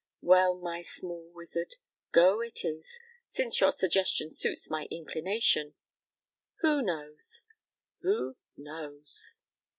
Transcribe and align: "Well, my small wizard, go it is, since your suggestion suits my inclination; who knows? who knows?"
"Well, 0.21 0.57
my 0.57 0.81
small 0.81 1.29
wizard, 1.31 1.75
go 2.11 2.41
it 2.41 2.65
is, 2.65 2.97
since 3.29 3.61
your 3.61 3.71
suggestion 3.71 4.31
suits 4.31 4.67
my 4.67 4.87
inclination; 4.89 5.75
who 6.61 6.81
knows? 6.81 7.43
who 8.01 8.35
knows?" 8.57 9.35